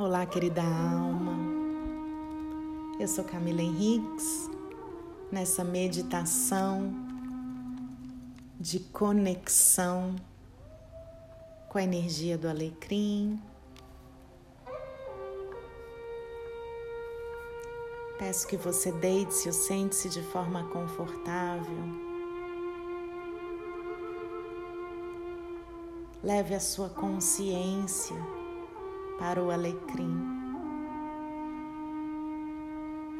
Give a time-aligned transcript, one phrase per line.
[0.00, 1.36] Olá, querida alma.
[3.00, 4.48] Eu sou Camila Henriques,
[5.28, 6.94] nessa meditação
[8.60, 10.14] de conexão
[11.68, 13.42] com a energia do alecrim.
[18.20, 21.84] Peço que você deite-se ou sente-se de forma confortável.
[26.22, 28.37] Leve a sua consciência
[29.18, 30.16] para o alecrim.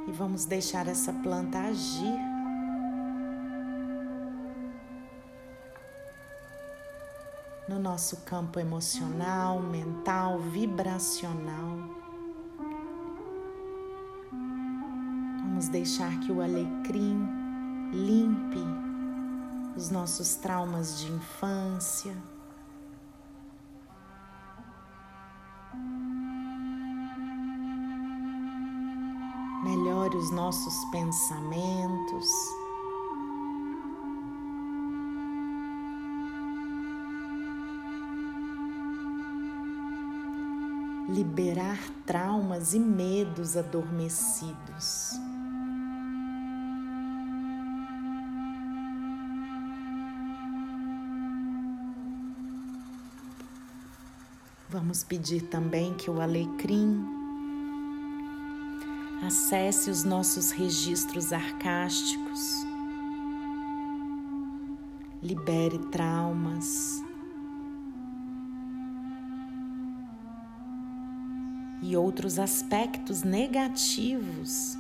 [0.07, 2.19] E vamos deixar essa planta agir.
[7.69, 11.77] No nosso campo emocional, mental, vibracional.
[15.43, 17.29] Vamos deixar que o alecrim
[17.93, 18.65] limpe
[19.77, 22.17] os nossos traumas de infância
[30.15, 32.29] os nossos pensamentos.
[41.09, 45.19] Liberar traumas e medos adormecidos.
[54.69, 57.18] Vamos pedir também que o alecrim
[59.29, 62.65] Acesse os nossos registros arcásticos.
[65.23, 67.03] Libere traumas.
[71.83, 74.79] E outros aspectos negativos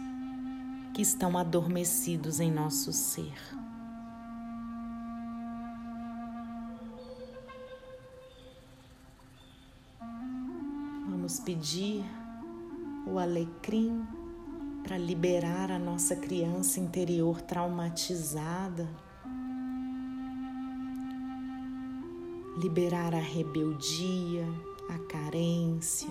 [0.94, 3.34] que estão adormecidos em nosso ser.
[11.06, 12.02] Vamos pedir
[13.06, 14.17] o alecrim
[14.88, 18.88] para liberar a nossa criança interior traumatizada,
[22.56, 24.48] liberar a rebeldia,
[24.88, 26.08] a carência,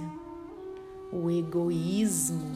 [1.11, 2.51] o egoísmo,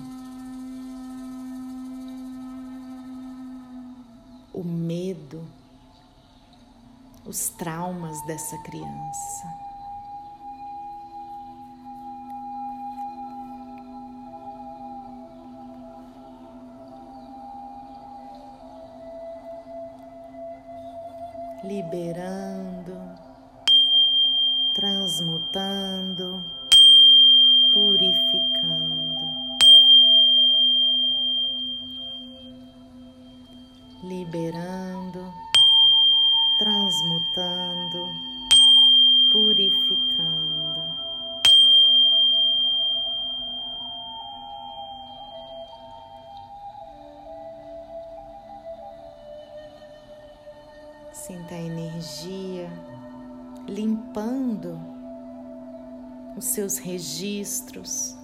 [4.54, 5.44] o medo,
[7.26, 9.71] os traumas dessa criança.
[21.64, 22.98] Liberando,
[24.74, 26.44] transmutando,
[27.72, 29.22] purificando.
[34.04, 35.32] Liberando,
[36.58, 38.10] transmutando,
[39.32, 39.91] purificando.
[51.28, 52.68] Sinta a energia
[53.68, 54.82] limpando
[56.36, 58.18] os seus registros,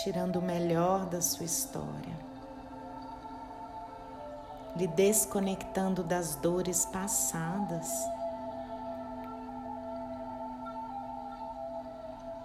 [0.00, 2.16] tirando o melhor da sua história,
[4.76, 7.90] lhe desconectando das dores passadas,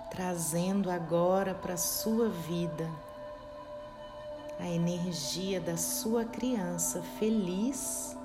[0.10, 2.90] trazendo agora para a sua vida
[4.60, 8.18] a energia da sua criança feliz,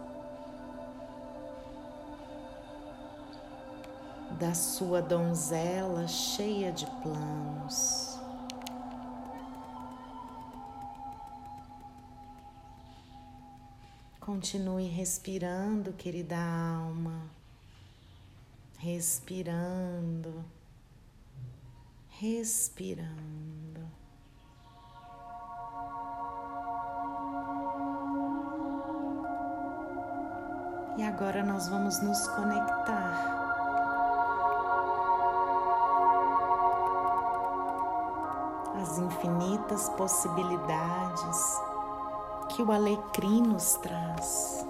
[4.39, 8.19] da sua donzela cheia de planos.
[14.21, 17.23] Continue respirando, querida alma,
[18.79, 20.45] respirando,
[22.11, 23.68] respirando.
[30.99, 33.15] E agora nós vamos nos conectar.
[38.83, 41.63] As infinitas possibilidades
[42.49, 44.67] que o alecrim nos traz.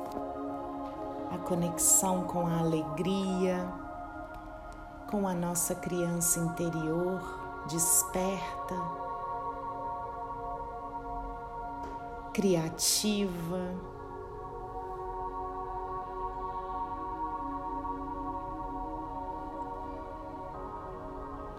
[1.32, 3.66] A conexão com a alegria,
[5.10, 7.22] com a nossa criança interior
[7.70, 8.76] desperta,
[12.34, 13.97] criativa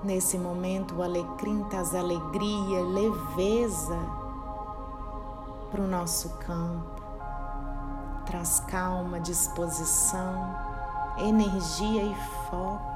[0.04, 4.00] Nesse momento, o alecrim traz alegria, leveza
[5.70, 7.02] para o nosso campo,
[8.26, 10.56] traz calma, disposição,
[11.18, 12.16] energia e
[12.50, 12.90] foco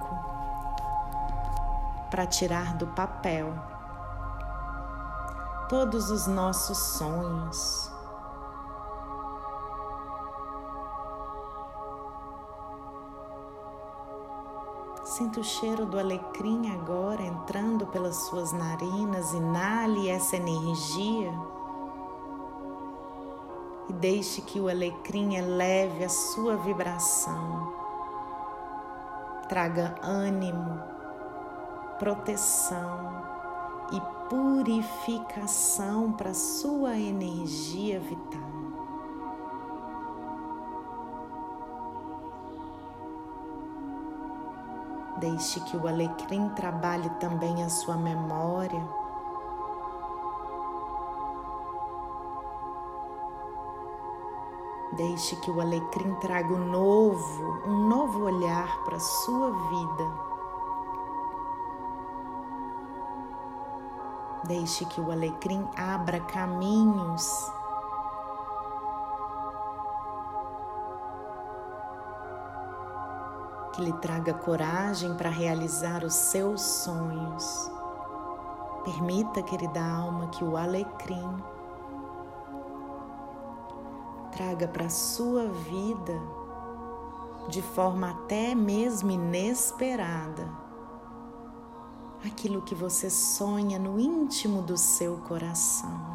[2.10, 3.54] para tirar do papel
[5.68, 7.93] todos os nossos sonhos.
[15.16, 21.32] Sinta o cheiro do alecrim agora entrando pelas suas narinas, inale essa energia
[23.88, 27.72] e deixe que o alecrim eleve a sua vibração,
[29.48, 30.82] traga ânimo,
[32.00, 33.24] proteção
[33.92, 34.02] e
[34.32, 38.43] purificação para a sua energia vital.
[45.24, 48.86] Deixe que o alecrim trabalhe também a sua memória.
[54.98, 60.12] Deixe que o alecrim traga um novo, um novo olhar para a sua vida.
[64.44, 67.50] Deixe que o alecrim abra caminhos
[73.74, 77.72] que lhe traga coragem para realizar os seus sonhos.
[78.84, 81.44] Permita, querida alma, que o alecrim
[84.32, 86.22] traga para a sua vida,
[87.50, 90.50] de forma até mesmo inesperada,
[92.26, 96.13] aquilo que você sonha no íntimo do seu coração.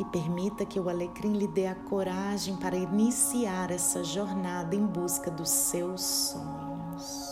[0.00, 5.30] E permita que o alecrim lhe dê a coragem para iniciar essa jornada em busca
[5.30, 7.28] dos seus sonhos.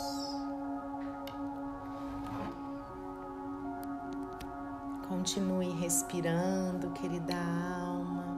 [5.09, 8.37] Continue respirando, querida alma,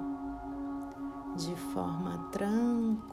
[1.36, 3.10] de forma tranquila.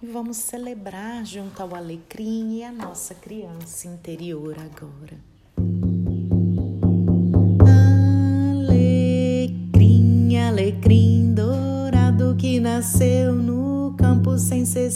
[0.00, 5.35] E vamos celebrar junto ao alecrim e a nossa criança interior agora.
[12.86, 14.92] Nasceu no campo sem ser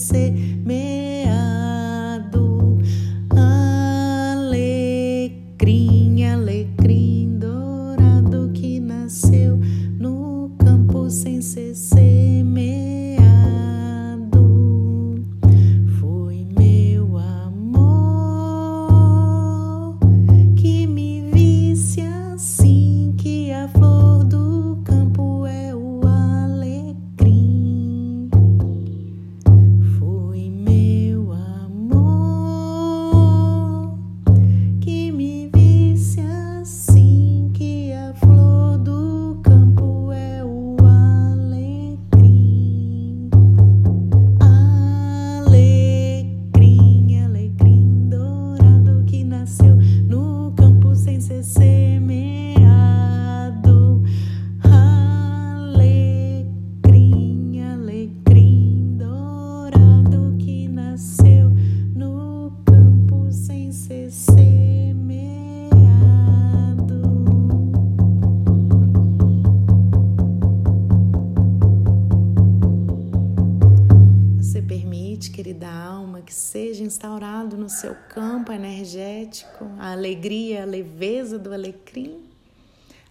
[77.81, 82.29] seu campo energético a alegria, a leveza do alecrim,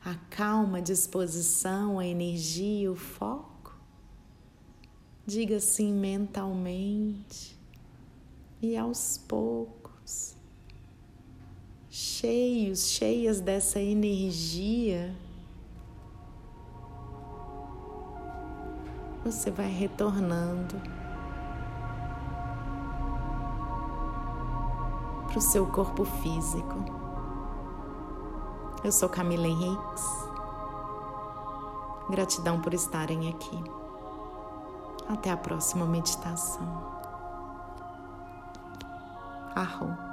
[0.06, 3.76] a calma, a disposição, a energia, o foco?
[5.26, 7.58] Diga assim mentalmente
[8.62, 10.36] e aos poucos,
[11.90, 15.16] cheios, cheias dessa energia.
[19.26, 20.80] Você vai retornando
[25.30, 26.76] para o seu corpo físico.
[28.84, 30.06] Eu sou Camila Henriques.
[32.10, 33.64] Gratidão por estarem aqui.
[35.08, 36.68] Até a próxima meditação.
[39.56, 40.09] Arro.